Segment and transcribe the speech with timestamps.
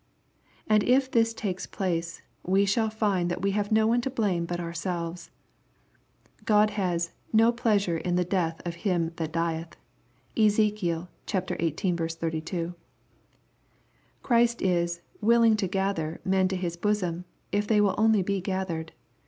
[0.65, 4.45] And if this takes place, we shall find that we have no one to blame
[4.47, 5.29] but ourselves.
[6.43, 9.75] God has" no pleasure in the death of him that dieth."
[10.35, 10.79] (Ezek.
[10.79, 11.95] xviii.
[12.03, 12.73] 82.)
[14.23, 18.93] Christ is "willing to gather" men to His bosom, if they will only be gathered.